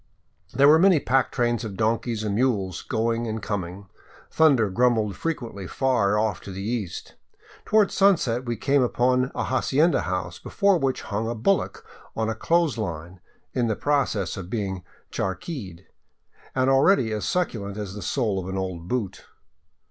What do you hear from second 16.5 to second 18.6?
and already as succulent as the sole of an